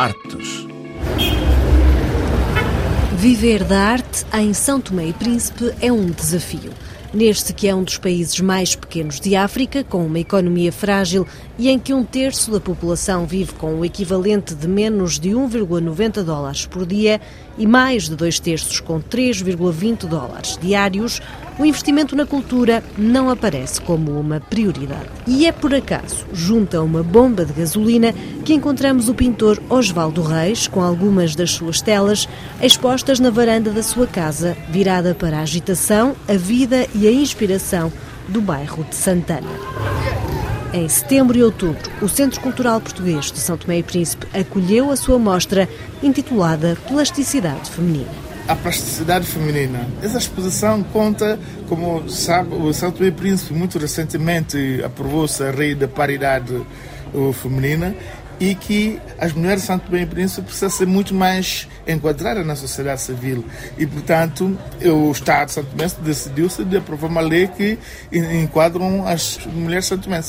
Artes. 0.00 0.66
Viver 3.18 3.62
da 3.64 3.78
arte 3.78 4.24
em 4.32 4.54
São 4.54 4.80
Tomé 4.80 5.08
e 5.08 5.12
Príncipe 5.12 5.74
é 5.78 5.92
um 5.92 6.06
desafio. 6.06 6.72
Neste 7.12 7.52
que 7.52 7.68
é 7.68 7.74
um 7.74 7.82
dos 7.82 7.98
países 7.98 8.40
mais 8.40 8.74
pequenos 8.74 9.20
de 9.20 9.36
África, 9.36 9.84
com 9.84 10.06
uma 10.06 10.18
economia 10.18 10.72
frágil 10.72 11.26
e 11.60 11.68
em 11.68 11.78
que 11.78 11.92
um 11.92 12.02
terço 12.02 12.50
da 12.50 12.58
população 12.58 13.26
vive 13.26 13.52
com 13.52 13.74
o 13.74 13.84
equivalente 13.84 14.54
de 14.54 14.66
menos 14.66 15.20
de 15.20 15.28
1,90 15.28 16.22
dólares 16.22 16.64
por 16.64 16.86
dia 16.86 17.20
e 17.58 17.66
mais 17.66 18.08
de 18.08 18.16
dois 18.16 18.40
terços 18.40 18.80
com 18.80 18.98
3,20 18.98 20.06
dólares 20.06 20.58
diários, 20.58 21.20
o 21.58 21.66
investimento 21.66 22.16
na 22.16 22.24
cultura 22.24 22.82
não 22.96 23.28
aparece 23.28 23.78
como 23.78 24.18
uma 24.18 24.40
prioridade. 24.40 25.10
E 25.26 25.46
é 25.46 25.52
por 25.52 25.74
acaso, 25.74 26.24
junto 26.32 26.78
a 26.78 26.82
uma 26.82 27.02
bomba 27.02 27.44
de 27.44 27.52
gasolina, 27.52 28.14
que 28.42 28.54
encontramos 28.54 29.10
o 29.10 29.14
pintor 29.14 29.62
Osvaldo 29.68 30.22
Reis 30.22 30.66
com 30.66 30.80
algumas 30.80 31.36
das 31.36 31.50
suas 31.50 31.82
telas 31.82 32.26
expostas 32.62 33.20
na 33.20 33.28
varanda 33.28 33.70
da 33.70 33.82
sua 33.82 34.06
casa, 34.06 34.56
virada 34.70 35.14
para 35.14 35.36
a 35.36 35.42
agitação, 35.42 36.16
a 36.26 36.38
vida 36.38 36.86
e 36.94 37.06
a 37.06 37.12
inspiração 37.12 37.92
do 38.26 38.40
bairro 38.40 38.82
de 38.84 38.94
Santana. 38.94 39.99
Em 40.72 40.88
setembro 40.88 41.36
e 41.36 41.42
outubro, 41.42 41.90
o 42.00 42.08
Centro 42.08 42.40
Cultural 42.40 42.80
Português 42.80 43.32
de 43.32 43.40
São 43.40 43.56
Tomé 43.56 43.78
e 43.78 43.82
Príncipe 43.82 44.26
acolheu 44.38 44.92
a 44.92 44.96
sua 44.96 45.18
mostra 45.18 45.68
intitulada 46.02 46.76
Plasticidade 46.88 47.70
Feminina 47.70 48.30
a 48.48 48.56
plasticidade 48.56 49.26
feminina. 49.26 49.86
Essa 50.02 50.18
exposição 50.18 50.82
conta, 50.82 51.38
como 51.68 52.08
sabe, 52.08 52.52
o 52.56 52.72
São 52.72 52.90
Tomé 52.90 53.06
e 53.06 53.12
Príncipe 53.12 53.54
muito 53.54 53.78
recentemente 53.78 54.82
aprovou-se 54.84 55.40
a 55.40 55.52
lei 55.52 55.72
da 55.72 55.86
paridade 55.86 56.60
feminina 57.34 57.94
e 58.40 58.54
que 58.54 58.98
as 59.18 59.34
mulheres 59.34 59.60
de 59.60 59.66
Santo 59.66 59.94
e 59.94 60.06
Príncipe 60.06 60.46
precisam 60.46 60.70
ser 60.70 60.86
muito 60.86 61.14
mais 61.14 61.68
enquadradas 61.86 62.44
na 62.46 62.56
sociedade 62.56 63.02
civil. 63.02 63.44
E, 63.76 63.86
portanto, 63.86 64.58
o 64.82 65.12
Estado 65.12 65.48
de 65.48 65.52
Santo 65.52 65.68
Tomé 65.76 65.90
decidiu-se 66.00 66.64
de 66.64 66.78
aprovar 66.78 67.08
uma 67.08 67.20
lei 67.20 67.46
que 67.46 67.78
enquadram 68.10 69.06
as 69.06 69.38
mulheres 69.46 69.84
de 69.84 69.88
Santo 69.90 70.04
Tomé. 70.04 70.20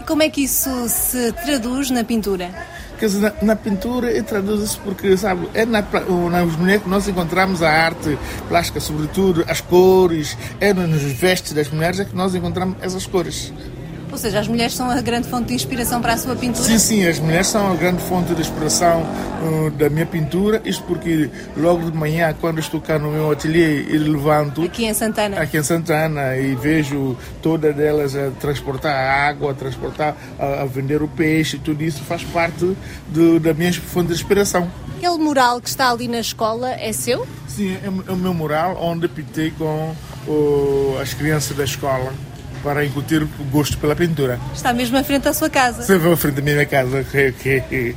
E 0.00 0.04
como 0.04 0.22
é 0.22 0.30
que 0.30 0.42
isso 0.42 0.88
se 0.88 1.30
traduz 1.32 1.90
na 1.90 2.02
pintura? 2.02 2.50
Quer 2.98 3.06
dizer, 3.06 3.20
na, 3.20 3.32
na 3.42 3.56
pintura 3.56 4.16
e 4.16 4.22
traduz-se 4.22 4.76
porque, 4.78 5.16
sabe, 5.16 5.48
é 5.54 5.64
na, 5.64 5.82
nas 5.82 6.56
mulheres 6.56 6.82
que 6.82 6.88
nós 6.88 7.06
encontramos 7.06 7.62
a 7.62 7.70
arte 7.70 8.18
plástica, 8.48 8.80
sobretudo 8.80 9.44
as 9.46 9.60
cores, 9.60 10.36
é 10.58 10.72
nos 10.72 11.02
vestes 11.02 11.52
das 11.52 11.68
mulheres 11.68 12.00
é 12.00 12.04
que 12.04 12.16
nós 12.16 12.34
encontramos 12.34 12.76
essas 12.80 13.06
cores. 13.06 13.52
Ou 14.18 14.22
seja, 14.22 14.40
as 14.40 14.48
mulheres 14.48 14.74
são 14.74 14.90
a 14.90 15.00
grande 15.00 15.28
fonte 15.28 15.46
de 15.46 15.54
inspiração 15.54 16.02
para 16.02 16.14
a 16.14 16.16
sua 16.16 16.34
pintura? 16.34 16.64
Sim, 16.64 16.78
sim, 16.80 17.06
as 17.06 17.20
mulheres 17.20 17.46
são 17.46 17.70
a 17.70 17.76
grande 17.76 18.02
fonte 18.02 18.34
de 18.34 18.40
inspiração 18.40 19.00
uh, 19.00 19.70
da 19.70 19.88
minha 19.88 20.06
pintura. 20.06 20.60
Isto 20.64 20.82
porque 20.82 21.30
logo 21.56 21.88
de 21.88 21.96
manhã, 21.96 22.34
quando 22.40 22.58
estou 22.58 22.80
cá 22.80 22.98
no 22.98 23.12
meu 23.12 23.30
ateliê, 23.30 23.86
eu 23.88 24.10
levanto. 24.10 24.64
Aqui 24.64 24.86
em 24.86 24.92
Santana? 24.92 25.40
Aqui 25.40 25.58
em 25.58 25.62
Santana, 25.62 26.36
e 26.36 26.52
vejo 26.56 27.16
todas 27.40 27.78
elas 27.78 28.16
a 28.16 28.32
transportar 28.40 28.92
a 28.92 29.28
água, 29.28 29.52
a 29.52 29.54
transportar, 29.54 30.16
a, 30.36 30.62
a 30.62 30.64
vender 30.64 31.00
o 31.00 31.06
peixe, 31.06 31.56
tudo 31.56 31.84
isso 31.84 32.02
faz 32.02 32.24
parte 32.24 32.76
do, 33.06 33.38
da 33.38 33.54
minha 33.54 33.72
fonte 33.72 34.08
de 34.08 34.14
inspiração. 34.14 34.68
Aquele 34.96 35.18
mural 35.18 35.60
que 35.60 35.68
está 35.68 35.92
ali 35.92 36.08
na 36.08 36.18
escola 36.18 36.72
é 36.72 36.92
seu? 36.92 37.24
Sim, 37.46 37.74
é, 37.74 37.86
é 37.86 38.12
o 38.12 38.16
meu 38.16 38.34
mural 38.34 38.76
onde 38.80 39.06
pintei 39.06 39.52
com 39.52 39.94
uh, 40.26 40.98
as 41.00 41.14
crianças 41.14 41.56
da 41.56 41.62
escola 41.62 42.12
para 42.62 42.84
incutir 42.84 43.26
gosto 43.50 43.78
pela 43.78 43.94
pintura. 43.94 44.38
Está 44.54 44.72
mesmo 44.72 44.96
à 44.96 45.04
frente 45.04 45.22
da 45.22 45.32
sua 45.32 45.48
casa? 45.48 45.82
Sempre 45.82 46.12
à 46.12 46.16
frente 46.16 46.34
da 46.36 46.42
minha 46.42 46.66
casa. 46.66 47.04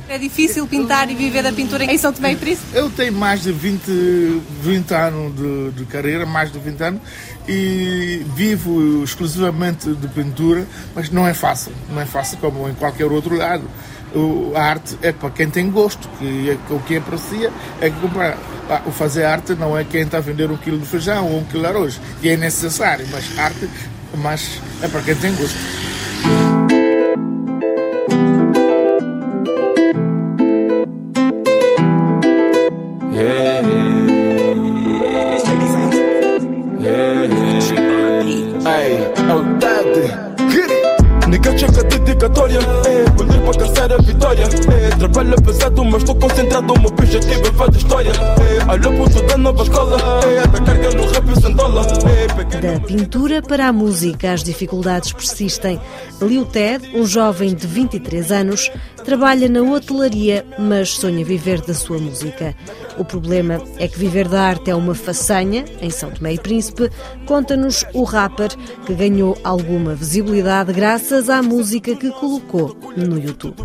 É 0.08 0.18
difícil 0.18 0.66
pintar 0.66 1.10
e 1.10 1.14
viver 1.14 1.42
da 1.42 1.52
pintura 1.52 1.84
em 1.84 1.98
São 1.98 2.12
Tomé 2.12 2.32
e 2.32 2.36
Príncipe? 2.36 2.76
Eu 2.76 2.90
tenho 2.90 3.12
mais 3.12 3.42
de 3.42 3.52
20, 3.52 4.42
20 4.62 4.92
anos 4.92 5.36
de, 5.36 5.70
de 5.72 5.84
carreira, 5.86 6.26
mais 6.26 6.52
de 6.52 6.58
20 6.58 6.80
anos, 6.82 7.00
e 7.48 8.24
vivo 8.34 9.02
exclusivamente 9.02 9.92
de 9.94 10.08
pintura, 10.08 10.66
mas 10.94 11.10
não 11.10 11.26
é 11.26 11.34
fácil. 11.34 11.72
Não 11.90 12.00
é 12.00 12.06
fácil 12.06 12.38
como 12.38 12.68
em 12.68 12.74
qualquer 12.74 13.06
outro 13.06 13.36
lado. 13.36 13.64
a 14.54 14.62
arte 14.62 14.96
é 15.02 15.12
para 15.12 15.30
quem 15.30 15.48
tem 15.48 15.70
gosto, 15.70 16.08
que 16.18 16.50
é, 16.50 16.72
o 16.72 16.80
que 16.80 16.96
aprecia 16.96 17.50
é 17.80 17.90
que 17.90 18.00
comprar. 18.00 18.38
O 18.86 18.90
fazer 18.90 19.24
arte 19.24 19.54
não 19.54 19.76
é 19.76 19.84
quem 19.84 20.02
está 20.02 20.18
a 20.18 20.20
vender 20.20 20.50
um 20.50 20.56
quilo 20.56 20.78
de 20.78 20.86
feijão 20.86 21.26
ou 21.26 21.40
um 21.40 21.44
quilo 21.44 21.62
de 21.62 21.68
arroz, 21.68 22.00
que 22.20 22.28
é 22.28 22.36
necessário, 22.36 23.06
mas 23.10 23.38
arte 23.38 23.68
mas 24.16 24.60
é 24.82 24.88
para 24.88 25.02
quem 25.02 25.14
tem 25.14 25.34
gosto. 25.34 25.81
Concentrado 46.32 46.72
O 46.72 46.80
meu 46.80 46.88
objetivo 46.88 47.46
é 47.46 47.52
fazer 47.52 47.78
história 47.78 48.10
É, 48.10 48.72
olho 48.72 48.96
ponto 48.96 49.22
da 49.22 49.36
nova 49.36 49.62
escola 49.62 49.98
É, 50.24 50.46
da 50.46 50.60
carga 50.60 50.90
no 50.90 51.06
rap 51.10 51.40
sem 51.40 51.54
dólar 51.54 51.86
Da 51.86 52.80
pintura 52.80 53.42
para 53.42 53.68
a 53.68 53.72
música 53.72 54.32
as 54.32 54.42
dificuldades 54.42 55.12
persistem. 55.12 55.80
Liu 56.20 56.44
Ted, 56.44 56.90
um 56.94 57.06
jovem 57.06 57.54
de 57.54 57.66
23 57.66 58.32
anos 58.32 58.70
Trabalha 59.04 59.48
na 59.48 59.62
hotelaria, 59.62 60.46
mas 60.58 60.90
sonha 60.90 61.24
viver 61.24 61.60
da 61.60 61.74
sua 61.74 61.98
música. 61.98 62.54
O 62.98 63.04
problema 63.04 63.60
é 63.78 63.88
que 63.88 63.98
viver 63.98 64.28
da 64.28 64.42
arte 64.42 64.70
é 64.70 64.74
uma 64.74 64.94
façanha, 64.94 65.64
em 65.80 65.90
São 65.90 66.10
Tomé 66.10 66.34
e 66.34 66.38
Príncipe, 66.38 66.90
conta-nos 67.26 67.84
o 67.92 68.04
rapper 68.04 68.50
que 68.86 68.94
ganhou 68.94 69.36
alguma 69.42 69.94
visibilidade 69.94 70.72
graças 70.72 71.30
à 71.30 71.42
música 71.42 71.94
que 71.96 72.10
colocou 72.10 72.76
no 72.96 73.18
YouTube. 73.18 73.56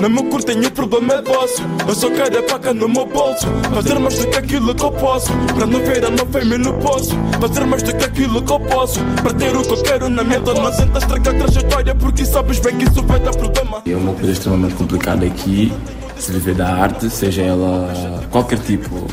No 0.00 0.10
meu 0.10 0.24
curto 0.24 0.46
tenho 0.46 0.70
problema 0.70 1.14
é 1.14 1.22
vosso. 1.22 1.62
Eu 1.86 1.94
só 1.94 2.10
quero 2.10 2.38
a 2.38 2.48
faca 2.48 2.74
no 2.74 2.88
meu 2.88 3.06
bolso. 3.06 3.46
Fazer 3.74 3.98
mais 3.98 4.18
do 4.18 4.28
que 4.28 4.36
aquilo 4.36 4.74
que 4.74 4.84
eu 4.84 4.92
posso. 4.92 5.32
Para 5.54 5.66
não 5.66 5.80
ver 5.80 6.04
a 6.04 6.10
minha 6.10 6.26
fêmea 6.26 6.58
no 6.58 6.74
poço. 6.74 7.14
Fazer 7.40 7.64
mais 7.64 7.82
do 7.82 7.96
que 7.96 8.04
aquilo 8.04 8.42
que 8.42 8.52
eu 8.52 8.60
posso. 8.60 9.00
Para 9.22 9.34
ter 9.34 9.56
o 9.56 9.62
que 9.62 9.72
eu 9.72 9.82
quero 9.82 10.08
na 10.08 10.24
minha 10.24 10.40
dor. 10.40 10.54
Não 10.54 10.72
senta 10.72 10.98
estragar 10.98 11.34
a 11.34 11.38
trajetória 11.38 11.94
porque 11.94 12.24
sabes 12.24 12.58
bem 12.58 12.76
que 12.76 12.84
isso 12.84 13.02
vai 13.04 13.20
dar 13.20 13.34
problema. 13.34 13.82
É 13.86 13.96
uma 13.96 14.12
coisa 14.14 14.32
extremamente 14.32 14.74
complicada 14.74 15.24
aqui 15.26 15.72
se 16.18 16.32
viver 16.32 16.54
da 16.54 16.68
arte, 16.74 17.10
seja 17.10 17.42
ela 17.42 18.22
qualquer 18.30 18.58
tipo. 18.58 19.06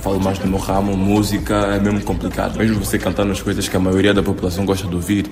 Falo 0.00 0.20
mais 0.20 0.38
do 0.38 0.46
meu 0.46 0.58
ramo, 0.58 0.96
música, 0.96 1.54
é 1.54 1.80
mesmo 1.80 2.00
complicado. 2.02 2.56
Mesmo 2.58 2.84
você 2.84 2.98
cantando 2.98 3.32
as 3.32 3.42
coisas 3.42 3.68
que 3.68 3.76
a 3.76 3.80
maioria 3.80 4.14
da 4.14 4.22
população 4.22 4.64
gosta 4.64 4.86
de 4.86 4.94
ouvir, 4.94 5.26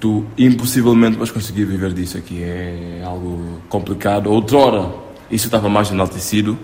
tu 0.00 0.24
impossivelmente 0.36 1.16
vais 1.16 1.30
conseguir 1.30 1.64
viver 1.64 1.92
disso 1.92 2.18
aqui. 2.18 2.42
É 2.42 3.02
algo 3.04 3.60
complicado. 3.68 4.30
Outrora, 4.30 4.92
isso 5.30 5.46
estava 5.46 5.68
mais 5.68 5.90
enaltecido, 5.90 6.58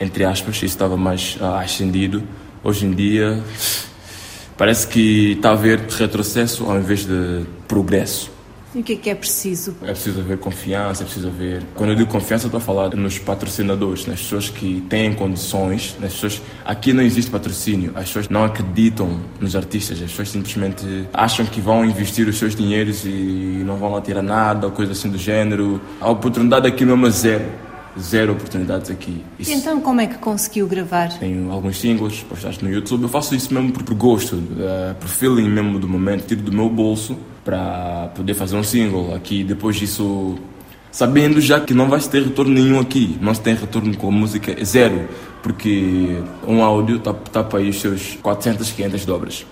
entre 0.00 0.24
aspas, 0.24 0.56
isso 0.56 0.66
estava 0.66 0.96
mais 0.96 1.36
uh, 1.40 1.54
ascendido. 1.54 2.22
Hoje 2.64 2.86
em 2.86 2.92
dia, 2.92 3.42
parece 4.56 4.86
que 4.86 5.32
está 5.32 5.50
a 5.50 5.52
haver 5.52 5.80
retrocesso 5.80 6.64
ao 6.64 6.78
invés 6.78 7.04
de 7.04 7.44
progresso. 7.68 8.31
E 8.74 8.80
o 8.80 8.82
que 8.82 8.94
é 8.94 8.96
que 8.96 9.10
é 9.10 9.14
preciso? 9.14 9.76
É 9.82 9.92
preciso 9.92 10.20
haver 10.20 10.38
confiança, 10.38 11.02
é 11.02 11.04
preciso 11.04 11.28
haver. 11.28 11.62
Quando 11.74 11.90
eu 11.90 11.96
digo 11.96 12.10
confiança, 12.10 12.46
estou 12.46 12.56
a 12.58 12.60
falar 12.60 12.94
nos 12.96 13.18
patrocinadores, 13.18 14.06
nas 14.06 14.20
pessoas 14.20 14.48
que 14.48 14.82
têm 14.88 15.12
condições, 15.12 15.94
nas 16.00 16.14
pessoas. 16.14 16.40
Aqui 16.64 16.92
não 16.94 17.02
existe 17.02 17.30
patrocínio, 17.30 17.92
as 17.94 18.06
pessoas 18.06 18.28
não 18.30 18.44
acreditam 18.44 19.20
nos 19.38 19.54
artistas, 19.54 19.98
as 20.00 20.10
pessoas 20.10 20.30
simplesmente 20.30 21.06
acham 21.12 21.44
que 21.44 21.60
vão 21.60 21.84
investir 21.84 22.26
os 22.26 22.38
seus 22.38 22.56
dinheiros 22.56 23.04
e 23.04 23.62
não 23.66 23.76
vão 23.76 23.92
lá 23.92 24.00
tirar 24.00 24.22
nada, 24.22 24.66
ou 24.66 24.72
coisa 24.72 24.92
assim 24.92 25.10
do 25.10 25.18
gênero. 25.18 25.78
A 26.00 26.10
oportunidade 26.10 26.66
aqui 26.66 26.84
mesmo 26.84 27.06
é 27.06 27.10
zero 27.10 27.44
zero 28.00 28.32
oportunidades 28.32 28.90
aqui. 28.90 29.22
Isso... 29.38 29.52
Então, 29.52 29.78
como 29.78 30.00
é 30.00 30.06
que 30.06 30.16
conseguiu 30.16 30.66
gravar? 30.66 31.10
Tenho 31.18 31.52
alguns 31.52 31.78
singles 31.78 32.22
postados 32.22 32.58
no 32.60 32.70
YouTube. 32.70 33.02
Eu 33.02 33.08
faço 33.10 33.34
isso 33.34 33.52
mesmo 33.52 33.70
por, 33.70 33.82
por 33.82 33.94
gosto, 33.94 34.36
uh, 34.36 34.94
por 34.98 35.08
feeling 35.08 35.50
mesmo 35.50 35.78
do 35.78 35.86
momento. 35.86 36.26
Tiro 36.26 36.40
do 36.40 36.50
meu 36.50 36.70
bolso 36.70 37.18
para 37.44 38.10
poder 38.14 38.34
fazer 38.34 38.56
um 38.56 38.62
single. 38.62 39.14
Aqui, 39.14 39.44
depois 39.44 39.76
disso, 39.76 40.38
sabendo 40.90 41.40
já 41.40 41.60
que 41.60 41.74
não 41.74 41.88
vai 41.88 42.00
ter 42.00 42.22
retorno 42.22 42.52
nenhum 42.52 42.80
aqui. 42.80 43.16
Não 43.20 43.34
se 43.34 43.40
tem 43.40 43.54
retorno 43.54 43.96
com 43.96 44.08
a 44.08 44.12
música, 44.12 44.52
é 44.58 44.64
zero. 44.64 45.08
Porque 45.42 46.22
um 46.46 46.62
áudio 46.62 47.00
tá 47.00 47.12
para 47.12 47.58
aí 47.58 47.70
os 47.70 47.80
seus 47.80 48.16
400, 48.22 48.70
500 48.70 49.04
dobras. 49.04 49.46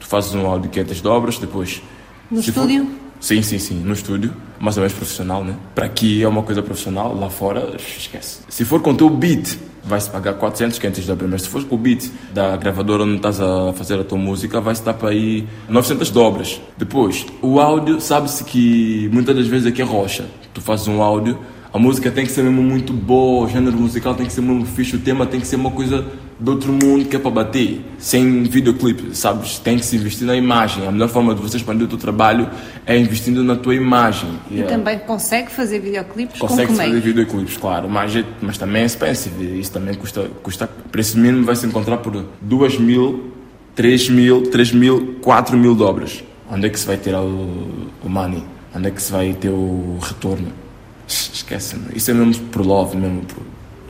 Tu 0.00 0.06
fazes 0.06 0.34
um 0.34 0.46
áudio 0.46 0.70
de 0.70 0.74
500 0.74 1.00
dobras, 1.00 1.38
depois... 1.38 1.82
No 2.30 2.40
estúdio? 2.40 2.86
For... 2.86 3.03
Sim, 3.24 3.40
sim, 3.40 3.58
sim, 3.58 3.76
no 3.76 3.94
estúdio, 3.94 4.34
mais 4.60 4.76
ou 4.76 4.82
menos 4.82 4.92
profissional, 4.92 5.42
né? 5.42 5.56
Para 5.74 5.86
aqui 5.86 6.22
é 6.22 6.28
uma 6.28 6.42
coisa 6.42 6.62
profissional, 6.62 7.18
lá 7.18 7.30
fora, 7.30 7.74
esquece. 7.78 8.40
Se 8.50 8.66
for 8.66 8.82
com 8.82 8.90
o 8.90 8.94
teu 8.94 9.08
beat, 9.08 9.56
vai-se 9.82 10.10
pagar 10.10 10.34
400, 10.34 10.78
500 10.78 11.06
dobras, 11.06 11.30
mas 11.30 11.42
se 11.42 11.48
for 11.48 11.64
com 11.64 11.74
o 11.74 11.78
beat 11.78 12.10
da 12.34 12.54
gravadora 12.58 13.02
onde 13.02 13.16
estás 13.16 13.40
a 13.40 13.72
fazer 13.72 13.98
a 13.98 14.04
tua 14.04 14.18
música, 14.18 14.60
vai-se 14.60 14.84
dar 14.84 14.92
para 14.92 15.08
aí 15.08 15.46
900 15.70 16.10
dobras. 16.10 16.60
Depois, 16.76 17.24
o 17.40 17.58
áudio, 17.58 17.98
sabe-se 17.98 18.44
que 18.44 19.08
muitas 19.10 19.34
das 19.34 19.46
vezes 19.46 19.68
aqui 19.68 19.80
é 19.80 19.86
rocha. 19.86 20.26
Tu 20.52 20.60
fazes 20.60 20.86
um 20.86 21.02
áudio, 21.02 21.38
A 21.74 21.78
música 21.78 22.08
tem 22.08 22.24
que 22.24 22.30
ser 22.30 22.44
mesmo 22.44 22.62
muito 22.62 22.92
boa, 22.92 23.46
o 23.46 23.50
gênero 23.50 23.76
musical 23.76 24.14
tem 24.14 24.24
que 24.24 24.32
ser 24.32 24.42
mesmo 24.42 24.64
fixe, 24.64 24.94
o 24.94 25.00
tema 25.00 25.26
tem 25.26 25.40
que 25.40 25.46
ser 25.46 25.56
uma 25.56 25.72
coisa 25.72 26.06
do 26.38 26.52
outro 26.52 26.72
mundo 26.72 27.04
que 27.06 27.16
é 27.16 27.18
para 27.18 27.32
bater, 27.32 27.80
sem 27.98 28.44
videoclipe, 28.44 29.12
sabes? 29.12 29.58
Tem 29.58 29.76
que 29.76 29.84
se 29.84 29.96
investir 29.96 30.24
na 30.24 30.36
imagem. 30.36 30.86
A 30.86 30.92
melhor 30.92 31.08
forma 31.08 31.34
de 31.34 31.42
você 31.42 31.56
expandir 31.56 31.86
o 31.86 31.88
teu 31.88 31.98
trabalho 31.98 32.48
é 32.86 32.96
investindo 32.96 33.42
na 33.42 33.56
tua 33.56 33.74
imagem. 33.74 34.30
E 34.52 34.58
yeah. 34.58 34.72
também 34.72 35.00
consegue 35.00 35.50
fazer 35.50 35.80
videoclipes 35.80 36.38
consegue 36.38 36.68
com 36.68 36.76
fazer 36.76 37.00
videoclipes, 37.00 37.56
claro, 37.56 37.90
mas, 37.90 38.14
é, 38.14 38.24
mas 38.40 38.56
também 38.56 38.82
é 38.82 38.86
expensive. 38.86 39.58
Isso 39.58 39.72
também 39.72 39.94
custa, 39.94 40.30
custa. 40.44 40.68
Preço 40.92 41.18
mínimo 41.18 41.44
vai 41.44 41.56
se 41.56 41.66
encontrar 41.66 41.96
por 41.96 42.24
2 42.40 42.78
mil, 42.78 43.32
3 43.74 44.10
mil, 44.10 44.42
3 44.42 44.70
mil, 44.70 45.16
4 45.20 45.56
mil 45.56 45.74
dobras. 45.74 46.22
Onde 46.48 46.68
é 46.68 46.70
que 46.70 46.78
se 46.78 46.86
vai 46.86 46.98
ter 46.98 47.16
o, 47.16 47.88
o 48.00 48.08
money? 48.08 48.44
Onde 48.72 48.86
é 48.86 48.90
que 48.92 49.02
se 49.02 49.10
vai 49.10 49.32
ter 49.32 49.48
o 49.50 49.98
retorno? 50.00 50.62
Esquece-me. 51.06 51.96
Isso 51.96 52.10
é 52.10 52.14
mesmo 52.14 52.46
por 52.46 52.64
love, 52.64 52.96
mesmo 52.96 53.22
por, 53.22 53.42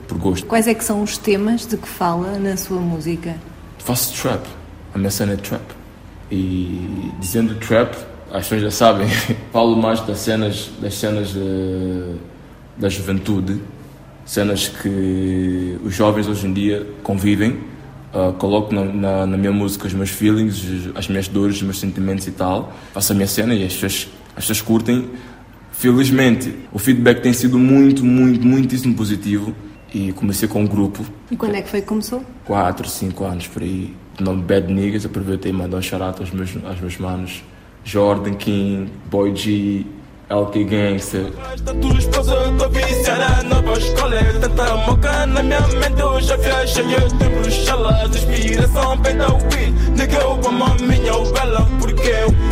por 0.07 0.17
gosto. 0.17 0.45
Quais 0.45 0.67
é 0.67 0.73
que 0.73 0.83
são 0.83 1.01
os 1.01 1.17
temas 1.17 1.65
de 1.65 1.77
que 1.77 1.87
fala 1.87 2.37
na 2.37 2.57
sua 2.57 2.79
música? 2.79 3.35
Faço 3.79 4.21
trap. 4.21 4.45
A 4.93 4.97
minha 4.97 5.11
cena 5.11 5.33
é 5.33 5.37
trap. 5.37 5.61
E 6.31 7.11
dizendo 7.19 7.55
trap, 7.55 7.95
as 8.31 8.43
pessoas 8.43 8.61
já 8.63 8.71
sabem, 8.71 9.07
falo 9.53 9.77
mais 9.77 10.01
das 10.01 10.19
cenas, 10.19 10.71
das 10.81 10.95
cenas 10.95 11.29
de, 11.29 12.15
da 12.77 12.89
juventude, 12.89 13.61
cenas 14.25 14.67
que 14.67 15.77
os 15.83 15.93
jovens 15.93 16.27
hoje 16.27 16.47
em 16.47 16.53
dia 16.53 16.85
convivem. 17.03 17.75
Uh, 18.13 18.31
coloco 18.33 18.73
na, 18.73 18.85
na, 18.85 19.25
na, 19.25 19.37
minha 19.37 19.51
música 19.51 19.87
os 19.87 19.93
meus 19.93 20.09
feelings, 20.09 20.89
as 20.95 21.09
minhas 21.09 21.27
dores, 21.27 21.57
os 21.57 21.61
meus 21.61 21.79
sentimentos 21.79 22.25
e 22.25 22.31
tal. 22.31 22.73
Faço 22.93 23.11
a 23.11 23.15
minha 23.15 23.27
cena 23.27 23.53
e 23.53 23.65
as 23.65 23.73
pessoas, 23.73 24.07
as 24.29 24.35
pessoas 24.35 24.61
curtem. 24.61 25.09
Felizmente, 25.77 26.55
o 26.71 26.79
feedback 26.79 27.21
tem 27.21 27.33
sido 27.33 27.59
muito, 27.59 28.03
muito, 28.03 28.47
muitíssimo 28.47 28.95
positivo 28.95 29.53
e 29.93 30.11
comecei 30.13 30.47
com 30.47 30.61
um 30.61 30.67
grupo. 30.67 31.05
E 31.29 31.35
quando 31.35 31.55
é 31.55 31.61
que 31.61 31.69
foi 31.69 31.81
que 31.81 31.87
começou? 31.87 32.23
Quatro, 32.45 32.87
cinco 32.87 33.25
anos 33.25 33.47
por 33.47 33.61
aí. 33.61 33.93
O 34.19 34.23
nome 34.23 34.41
Bad 34.41 34.73
Niggas, 34.73 35.05
aproveitei 35.05 35.51
e 35.51 35.53
mandei 35.53 35.77
um 35.77 35.81
charata 35.81 36.23
aos 36.23 36.31
meus, 36.31 36.49
aos 36.65 36.79
meus 36.79 36.97
manos. 36.97 37.43
Jordan 37.83 38.33
King, 38.35 38.89
Boy 39.11 39.35
G, 39.35 39.85
Gangster. 40.63 41.31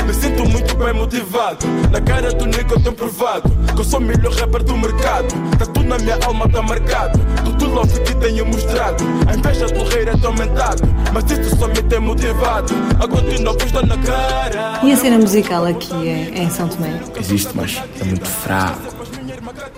Me 0.05 0.13
sinto 0.13 0.47
muito 0.47 0.75
bem 0.75 0.93
motivado. 0.93 1.65
Na 1.91 2.01
cara 2.01 2.31
do 2.33 2.45
nigga 2.45 2.73
eu 2.73 2.79
tenho 2.79 2.95
provado 2.95 3.49
que 3.73 3.81
eu 3.81 3.83
sou 3.83 3.99
o 3.99 4.03
melhor 4.03 4.31
rapper 4.33 4.63
do 4.63 4.77
mercado. 4.77 5.33
Tá 5.57 5.65
tudo 5.65 5.83
na 5.83 5.97
minha 5.97 6.19
alma, 6.25 6.47
tá 6.49 6.61
marcado. 6.61 7.19
Tudo 7.43 7.69
love 7.69 7.99
que 8.01 8.15
tenho 8.15 8.45
mostrado. 8.45 9.03
A 9.27 9.35
inveja 9.35 9.67
do 9.67 9.83
rei 9.85 10.05
é 10.05 10.25
aumentado, 10.25 10.83
mas 11.11 11.23
isso 11.31 11.55
só 11.55 11.67
me 11.67 11.81
tem 11.81 11.99
motivado. 11.99 12.73
A 12.99 13.07
continuar 13.07 13.55
posta 13.55 13.81
na 13.81 13.97
cara. 13.97 14.79
E 14.83 14.91
a 14.91 14.97
cena 14.97 15.17
musical 15.17 15.65
aqui 15.65 16.07
é, 16.07 16.31
é 16.35 16.43
em 16.43 16.49
São 16.49 16.67
Tomé? 16.67 16.99
Existe, 17.19 17.51
mas 17.55 17.62
mas 17.63 17.81
é 18.01 18.03
muito 18.03 18.27
fraco. 18.27 18.81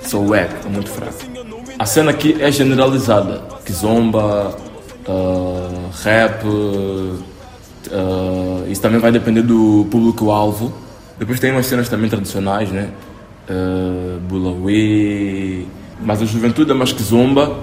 Sou 0.02 0.28
wack, 0.30 0.66
é 0.66 0.70
muito 0.70 0.90
fraco. 0.90 1.14
A 1.78 1.86
cena 1.86 2.10
aqui 2.12 2.36
é 2.42 2.52
generalizada. 2.52 3.44
Kizomba, 3.64 4.58
uh, 5.08 5.90
rap, 6.04 6.44
uh, 6.46 7.24
isso 8.68 8.82
também 8.82 9.00
vai 9.00 9.12
depender 9.12 9.44
do 9.44 9.86
público-alvo. 9.92 10.74
Depois 11.20 11.40
tem 11.40 11.52
umas 11.52 11.68
cenas 11.68 11.88
também 11.88 12.10
tradicionais, 12.10 12.72
né? 12.72 12.90
Uh, 13.48 14.20
Bulawi, 14.22 15.68
mas 16.02 16.22
a 16.22 16.26
juventude 16.26 16.72
é 16.72 16.74
mais 16.74 16.92
Kizomba, 16.92 17.60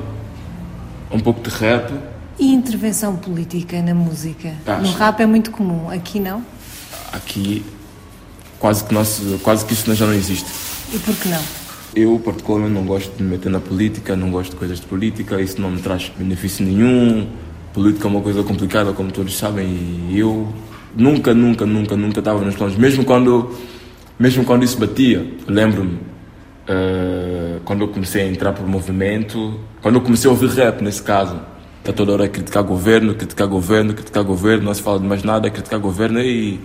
um 1.11 1.19
pouco 1.19 1.41
de 1.43 1.51
rap. 1.51 1.93
E 2.39 2.53
intervenção 2.53 3.17
política 3.17 3.83
na 3.83 3.93
música? 3.93 4.55
Acho. 4.65 4.83
No 4.83 4.93
rap 4.93 5.21
é 5.21 5.27
muito 5.27 5.51
comum, 5.51 5.91
aqui 5.91 6.21
não? 6.21 6.45
Aqui 7.13 7.65
quase 8.63 8.85
que, 8.85 8.95
nosso, 8.95 9.41
quase 9.43 9.67
que 9.67 9.73
isso 9.73 9.93
já 9.93 10.07
não 10.07 10.15
existe. 10.15 10.47
E 10.95 10.99
por 11.01 11.17
que 11.17 11.29
não? 11.29 11.43
Eu, 11.97 12.19
particularmente, 12.25 12.73
não 12.73 12.85
gosto 12.85 13.15
de 13.17 13.23
me 13.23 13.31
meter 13.31 13.51
na 13.51 13.59
política, 13.59 14.15
não 14.15 14.31
gosto 14.31 14.53
de 14.53 14.57
coisas 14.57 14.81
de 14.81 14.87
política, 14.87 15.41
isso 15.41 15.61
não 15.61 15.73
me 15.73 15.83
traz 15.83 16.11
benefício 16.17 16.65
nenhum. 16.65 17.27
Política 17.75 18.07
é 18.07 18.11
uma 18.11 18.21
coisa 18.21 18.43
complicada, 18.45 18.93
como 18.93 19.11
todos 19.11 19.37
sabem, 19.37 19.67
e 20.09 20.17
eu 20.17 20.49
nunca, 20.97 21.35
nunca, 21.35 21.67
nunca, 21.67 21.97
nunca 21.97 22.21
estava 22.21 22.41
nos 22.45 22.55
planos. 22.55 22.77
Mesmo 22.77 23.05
quando, 23.05 23.51
mesmo 24.17 24.45
quando 24.45 24.63
isso 24.63 24.79
batia, 24.79 25.27
lembro-me, 25.49 25.95
uh, 25.95 27.61
quando 27.65 27.81
eu 27.81 27.89
comecei 27.89 28.23
a 28.23 28.29
entrar 28.29 28.53
para 28.53 28.65
o 28.65 28.69
movimento, 28.69 29.59
quando 29.83 29.97
eu 29.97 30.01
comecei 30.03 30.31
a 30.31 30.33
ouvir 30.33 30.51
rap, 30.51 30.83
nesse 30.83 31.03
caso, 31.03 31.37
está 31.81 31.93
toda 31.93 32.13
hora 32.13 32.25
a 32.27 32.29
criticar 32.29 32.63
governo, 32.63 33.15
criticar 33.15 33.49
governo, 33.49 33.93
criticar 33.93 34.23
governo, 34.23 34.65
não 34.67 34.75
se 34.75 34.83
fala 34.83 35.01
de 35.01 35.07
mais 35.07 35.25
nada, 35.25 35.51
criticar 35.51 35.81
governo 35.81 36.21
e 36.21 36.61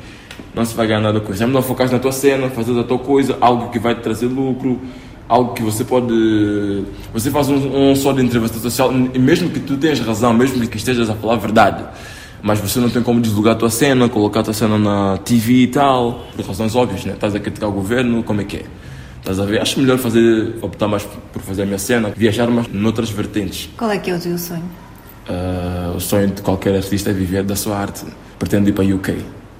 não 0.55 0.65
se 0.65 0.75
vai 0.75 0.87
ganhar 0.87 1.01
nada 1.01 1.19
com 1.19 1.31
isso. 1.31 1.43
É 1.43 1.47
melhor 1.47 1.61
focar 1.61 1.91
na 1.91 1.99
tua 1.99 2.11
cena, 2.11 2.49
fazer 2.49 2.77
a 2.79 2.83
tua 2.83 2.99
coisa, 2.99 3.37
algo 3.39 3.69
que 3.69 3.79
vai 3.79 3.95
te 3.95 4.01
trazer 4.01 4.27
lucro, 4.27 4.79
algo 5.27 5.53
que 5.53 5.61
você 5.61 5.83
pode. 5.83 6.13
Você 7.13 7.29
faz 7.29 7.49
um, 7.49 7.91
um 7.91 7.95
só 7.95 8.11
de 8.11 8.23
entrevista 8.23 8.57
social, 8.59 8.91
e 8.91 9.19
mesmo 9.19 9.49
que 9.49 9.59
tu 9.59 9.77
tenhas 9.77 9.99
razão, 9.99 10.33
mesmo 10.33 10.65
que 10.67 10.77
estejas 10.77 11.09
a 11.09 11.15
falar 11.15 11.33
a 11.33 11.37
verdade, 11.37 11.83
mas 12.41 12.59
você 12.59 12.79
não 12.79 12.89
tem 12.89 13.01
como 13.01 13.19
divulgar 13.19 13.53
a 13.53 13.57
tua 13.57 13.69
cena, 13.69 14.07
colocar 14.09 14.41
a 14.41 14.43
tua 14.43 14.53
cena 14.53 14.77
na 14.77 15.17
TV 15.17 15.53
e 15.53 15.67
tal, 15.67 16.27
por 16.35 16.45
razões 16.45 16.75
óbvias, 16.75 17.05
né? 17.05 17.13
Estás 17.13 17.35
a 17.35 17.39
criticar 17.39 17.69
o 17.69 17.73
governo, 17.73 18.23
como 18.23 18.41
é 18.41 18.43
que 18.43 18.57
é? 18.57 18.65
Estás 19.19 19.39
a 19.39 19.45
ver? 19.45 19.61
Acho 19.61 19.79
melhor 19.79 19.97
fazer, 19.97 20.55
optar 20.61 20.87
mais 20.87 21.03
por 21.03 21.41
fazer 21.41 21.63
a 21.63 21.65
minha 21.65 21.79
cena, 21.79 22.13
viajar 22.15 22.49
mais 22.49 22.67
noutras 22.69 23.09
vertentes. 23.09 23.69
Qual 23.77 23.91
é 23.91 23.97
que 23.97 24.09
é 24.09 24.15
o 24.15 24.19
teu 24.19 24.37
sonho? 24.37 24.63
Uh, 25.27 25.97
o 25.97 25.99
sonho 25.99 26.27
de 26.27 26.41
qualquer 26.41 26.75
artista 26.77 27.09
é 27.09 27.13
viver 27.13 27.43
da 27.43 27.55
sua 27.55 27.77
arte. 27.77 28.05
Pretendo 28.39 28.69
ir 28.69 28.71
para 28.71 28.85
o 28.85 28.95
UK. 28.95 29.17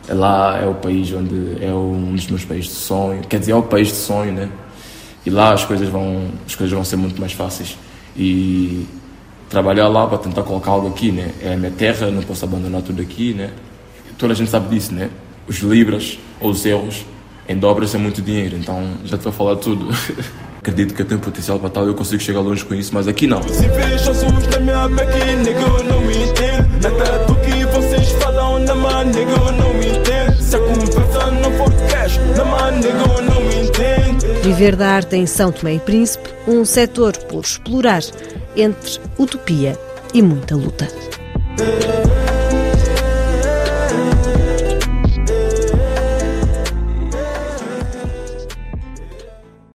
Lá 0.10 0.60
é 0.62 0.66
o 0.66 0.74
país 0.74 1.12
onde 1.12 1.64
é 1.64 1.72
um 1.74 2.14
dos 2.14 2.28
meus 2.28 2.46
países 2.46 2.72
de 2.72 2.78
sonho, 2.78 3.22
quer 3.28 3.40
dizer, 3.40 3.52
é 3.52 3.56
o 3.56 3.64
país 3.64 3.90
de 3.90 3.96
sonho, 3.96 4.32
né? 4.32 4.50
E 5.26 5.30
lá 5.30 5.54
as 5.54 5.66
coisas 5.66 5.90
vão, 5.90 6.30
as 6.46 6.56
coisas 6.56 6.74
vão 6.74 6.84
ser 6.86 6.96
muito 6.96 7.20
mais 7.20 7.34
fáceis. 7.34 7.78
E 8.16 8.86
trabalhar 9.50 9.88
lá 9.88 10.08
para 10.08 10.18
tentar 10.18 10.44
colocar 10.44 10.72
algo 10.72 10.88
aqui, 10.88 11.12
né? 11.12 11.32
É 11.42 11.54
a 11.54 11.58
minha 11.58 11.72
terra, 11.72 12.10
não 12.10 12.22
posso 12.22 12.46
abandonar 12.46 12.82
tudo 12.82 13.02
aqui, 13.02 13.34
né? 13.34 13.52
Toda 14.18 14.34
a 14.34 14.36
gente 14.36 14.50
sabe 14.50 14.74
disso, 14.74 14.94
né? 14.94 15.10
Os 15.48 15.58
libras 15.58 16.18
ou 16.40 16.52
os 16.52 16.66
erros 16.66 17.06
em 17.48 17.58
dobras 17.58 17.96
é 17.96 17.98
muito 17.98 18.22
dinheiro, 18.22 18.58
então 18.58 18.94
já 19.06 19.16
estou 19.16 19.30
a 19.30 19.34
falar 19.34 19.56
tudo. 19.58 19.88
Acredito 20.60 20.94
que 20.94 21.02
eu 21.02 21.06
tenho 21.06 21.22
potencial 21.22 21.58
para 21.60 21.70
tal, 21.70 21.88
eu 21.88 21.94
consigo 21.94 22.22
chegar 22.22 22.42
longe 22.42 22.66
com 22.66 22.74
isso, 22.76 22.94
mas 22.94 23.08
aqui 23.08 23.26
não. 23.26 23.40
Não 28.88 29.74
me 29.74 29.86
me 29.90 30.42
se 30.42 30.56
a 30.56 30.60
conversa 30.60 31.32
não 31.32 31.52
for 31.52 31.72
cash, 31.90 32.18
na 32.38 32.46
não 33.22 33.42
me 33.42 33.68
entende. 33.68 34.28
Viver 34.44 34.76
da 34.76 34.88
arte 34.88 35.16
em 35.16 35.26
São 35.26 35.52
Tomé 35.52 35.76
e 35.76 35.80
Príncipe, 35.80 36.30
um 36.48 36.64
setor 36.64 37.16
por 37.18 37.44
explorar 37.44 38.02
entre 38.56 39.00
utopia 39.18 39.78
e 40.14 40.22
muita 40.22 40.56
luta. 40.56 40.88